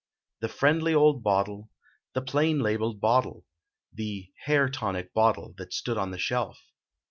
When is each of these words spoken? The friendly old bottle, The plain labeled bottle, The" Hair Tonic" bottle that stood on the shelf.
The 0.39 0.47
friendly 0.49 0.95
old 0.95 1.21
bottle, 1.21 1.69
The 2.15 2.23
plain 2.23 2.57
labeled 2.57 2.99
bottle, 2.99 3.45
The" 3.93 4.31
Hair 4.45 4.69
Tonic" 4.69 5.13
bottle 5.13 5.53
that 5.59 5.73
stood 5.75 5.99
on 5.99 6.09
the 6.09 6.17
shelf. 6.17 6.59